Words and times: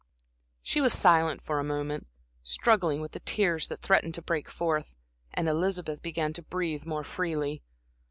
She 0.63 0.81
was 0.81 0.93
silent 0.93 1.43
for 1.43 1.59
a 1.59 1.63
moment, 1.63 2.07
struggling 2.41 3.01
with 3.01 3.11
the 3.11 3.19
tears 3.19 3.67
that 3.67 3.83
threatened 3.83 4.15
to 4.15 4.23
break 4.23 4.49
forth, 4.49 4.95
and 5.31 5.47
Elizabeth 5.47 6.01
began 6.01 6.33
to 6.33 6.41
breathe 6.41 6.87
more 6.87 7.03
freely. 7.03 7.61